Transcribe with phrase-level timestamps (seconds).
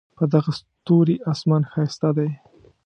[0.17, 2.29] په دغه ستوري آسمان ښایسته دی